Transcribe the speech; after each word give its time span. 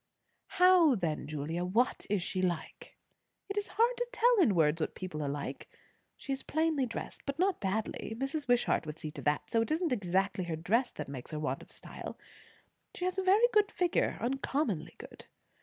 "How 0.57 0.95
then, 0.95 1.27
Julia? 1.27 1.63
What 1.63 2.07
is 2.09 2.23
she 2.23 2.41
like?" 2.41 2.97
"It 3.49 3.55
is 3.55 3.67
hard 3.77 3.95
to 3.97 4.07
tell 4.11 4.39
in 4.41 4.55
words 4.55 4.81
what 4.81 4.95
people 4.95 5.21
are 5.21 5.29
like. 5.29 5.69
She 6.17 6.33
is 6.33 6.41
plainly 6.41 6.87
dressed, 6.87 7.21
but 7.27 7.37
not 7.37 7.61
badly; 7.61 8.15
Mrs. 8.17 8.47
Wishart 8.47 8.87
would 8.87 8.97
see 8.97 9.11
to 9.11 9.21
that; 9.21 9.51
so 9.51 9.61
it 9.61 9.69
isn't 9.69 9.93
exactly 9.93 10.45
her 10.45 10.55
dress 10.55 10.89
that 10.93 11.07
makes 11.07 11.29
her 11.29 11.39
want 11.39 11.61
of 11.61 11.71
style. 11.71 12.17
She 12.95 13.05
has 13.05 13.19
a 13.19 13.23
very 13.23 13.45
good 13.53 13.71
figure; 13.71 14.17
uncommonly 14.19 14.95
good. 14.97 15.25